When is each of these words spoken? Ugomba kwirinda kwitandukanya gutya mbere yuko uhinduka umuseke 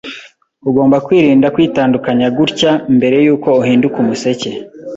Ugomba 0.69 0.97
kwirinda 1.05 1.47
kwitandukanya 1.55 2.27
gutya 2.37 2.71
mbere 2.95 3.15
yuko 3.25 3.49
uhinduka 3.61 3.97
umuseke 4.03 4.49